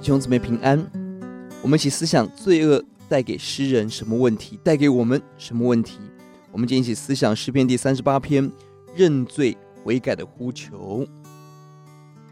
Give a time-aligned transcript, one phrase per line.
[0.00, 0.82] 弟兄姊妹平安，
[1.60, 5.98] 我们一起思想罪恶带给诗人什么问题，带给我们什么问题？
[6.50, 8.50] 我们今天一起思想诗篇第三十八篇
[8.96, 11.06] 认罪悔改的呼求。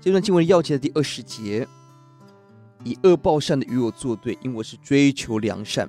[0.01, 1.69] 这段经文要记的第二十节：
[2.85, 5.87] 以恶报善的与我作对，因我是追求良善。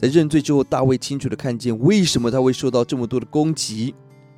[0.00, 3.94] 在认罪之后，大卫清楚地看见为什么他会受到这么多的攻击，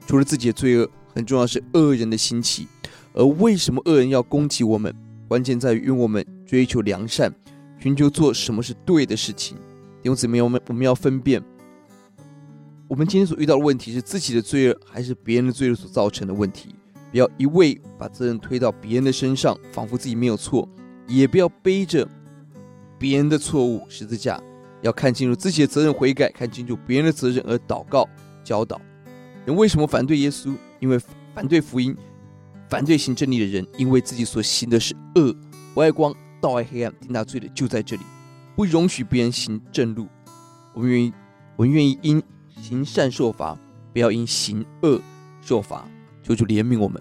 [0.06, 2.68] 除了自己的罪恶，很重要是恶人的兴起。
[3.14, 4.94] 而为什么恶人要攻击我们？
[5.32, 7.34] 关键在于，因为我们追求良善，
[7.78, 9.56] 寻求做什么是对的事情。
[10.02, 11.42] 因此，我们我们要分辨，
[12.86, 16.74] 我们今天所遇到的问题是自己的罪恶，还是别人的罪恶所造成的问题。
[17.10, 20.68] 不要一味把责任推到别人的身上，仿佛自己没有错；
[21.08, 22.06] 也不要背着
[22.98, 24.38] 别人的错误十字架。
[24.82, 28.06] 要看清楚自己的责任，悔改；看清楚别人的责任，而祷告
[28.44, 28.78] 教导。
[29.46, 30.54] 人为什么反对耶稣？
[30.78, 31.00] 因为
[31.34, 31.96] 反对福音。
[32.72, 35.36] 反对行正义的人，因为自己所行的是恶，
[35.74, 36.90] 不爱光，倒爱黑暗。
[37.02, 38.02] 定大罪的就在这里，
[38.56, 40.08] 不容许别人行正路。
[40.72, 41.12] 我们愿意，
[41.54, 43.58] 我们愿意因行善受罚，
[43.92, 44.98] 不要因行恶
[45.42, 45.86] 受罚。
[46.22, 46.98] 求主怜悯我们。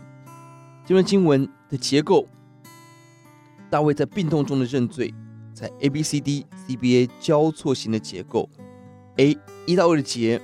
[0.85, 2.27] 这段经文的结构，
[3.69, 5.13] 大卫在病痛中的认罪，
[5.53, 8.49] 在 A B C D C B A 交错型的结构。
[9.15, 10.41] A 一到二节，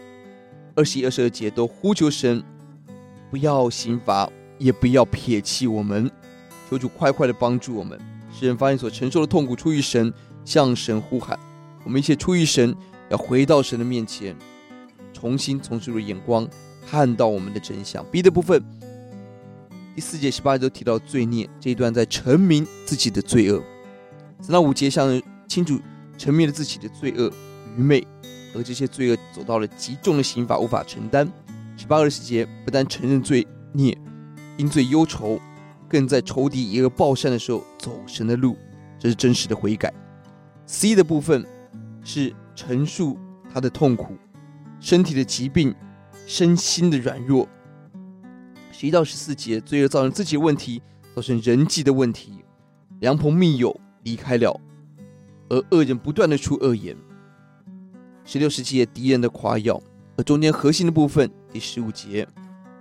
[0.73, 2.41] 二十一、二十二节都呼求神
[3.29, 4.31] 不要刑罚。
[4.57, 6.09] 也不要撇弃我们，
[6.69, 7.99] 求主快快的帮助我们。
[8.31, 10.13] 诗人发现所承受的痛苦出于神，
[10.45, 11.37] 向神呼喊。
[11.83, 12.75] 我们一切出于神，
[13.09, 14.35] 要回到神的面前，
[15.13, 16.47] 重新从主的眼光
[16.87, 18.05] 看到我们的真相。
[18.11, 18.63] B 的部分，
[19.95, 23.63] 第四节、十八节都提到罪孽这一段，在陈明自己的罪恶。
[24.41, 25.79] 三到五节向清楚
[26.17, 27.31] 陈明了自己的罪恶
[27.75, 28.05] 愚昧，
[28.53, 31.27] 而这些罪恶走到了极重的刑罚，无法承担。
[31.75, 33.97] 十八二十节不但承认罪孽。
[34.57, 35.39] 因罪忧愁，
[35.87, 38.57] 更在仇敌以恶报善的时候走神的路，
[38.99, 39.93] 这是真实的悔改。
[40.65, 41.45] C 的部分
[42.03, 43.17] 是陈述
[43.53, 44.17] 他的痛苦、
[44.79, 45.73] 身体的疾病、
[46.25, 47.47] 身心的软弱。
[48.71, 50.81] 十一到十四节，罪恶造成自己的问题，
[51.15, 52.43] 造成人际的问题，
[52.99, 54.59] 良朋密友离开了，
[55.49, 56.95] 而恶人不断的出恶言。
[58.25, 59.81] 十六、十七节，敌人的夸耀，
[60.17, 62.27] 而中间核心的部分，第十五节，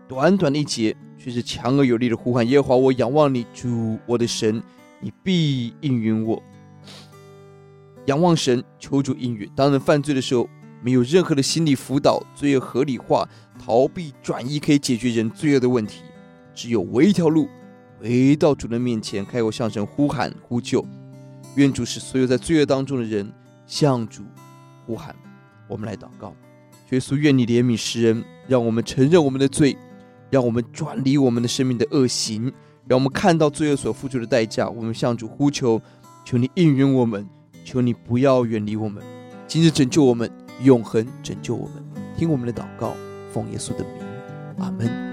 [0.09, 0.97] 短短的一节。
[1.19, 4.63] 却是强而有力的呼喊：耶和华，我仰望你，主我的神，
[5.01, 6.41] 你必应允我。
[8.05, 9.51] 仰望神，求主应允。
[9.57, 10.49] 当人犯罪的时候，
[10.83, 13.29] 没有任何的心理辅导、罪恶合理化、
[13.59, 16.03] 逃避转移可以解决人罪恶的问题。
[16.55, 17.49] 只有唯一条路，
[17.99, 20.87] 回到主的面前，开口向神呼喊呼救。
[21.57, 23.33] 愿主使所有在罪恶当中的人
[23.67, 24.23] 向主
[24.87, 25.17] 呼喊。
[25.67, 26.33] 我们来祷告：
[26.91, 29.77] 耶稣，愿你怜悯世人，让我们承认我们的罪。
[30.31, 32.53] 让我们转离我们的生命的恶行，
[32.87, 34.69] 让我们看到罪恶所付出的代价。
[34.69, 35.81] 我们向主呼求，
[36.25, 37.29] 求你应允我们，
[37.65, 39.03] 求你不要远离我们，
[39.47, 40.31] 今日拯救我们，
[40.63, 41.85] 永恒拯救我们。
[42.17, 42.95] 听我们的祷告，
[43.33, 44.03] 奉耶稣的名，
[44.59, 45.06] 阿门。